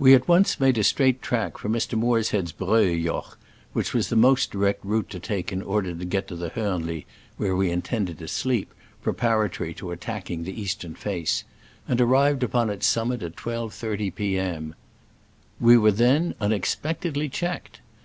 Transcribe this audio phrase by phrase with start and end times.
[0.00, 1.96] We at once made a straight track for Mr.
[1.96, 3.36] Morshead's Breuiljoch
[3.72, 7.06] (which was the most direct route to take in order to get to the Hornli,
[7.36, 11.44] where we intended to sleep, preparatory to attacking the east ern face),
[11.86, 14.74] and arrived upon its summit at 12.30 P.M.
[15.60, 17.78] We were then unexpect edly checked.